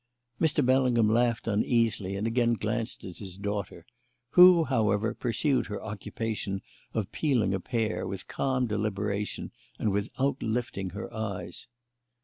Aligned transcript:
Mr. 0.41 0.65
Bellingham 0.65 1.07
laughed 1.11 1.47
uneasily 1.47 2.15
and 2.15 2.25
again 2.25 2.53
glanced 2.55 3.03
at 3.05 3.19
his 3.19 3.37
daughter, 3.37 3.85
who, 4.31 4.63
however, 4.63 5.13
pursued 5.13 5.67
her 5.67 5.79
occupation 5.83 6.63
of 6.95 7.11
peeling 7.11 7.53
a 7.53 7.59
pear 7.59 8.07
with 8.07 8.27
calm 8.27 8.65
deliberation 8.65 9.51
and 9.77 9.91
without 9.91 10.41
lifting 10.41 10.89
her 10.89 11.13
eyes. 11.13 11.67